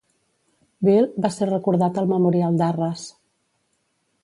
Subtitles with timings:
[0.87, 3.07] Beal va ser recordat al Memorial d"Arras.